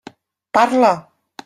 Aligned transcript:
Parla! 0.57 0.93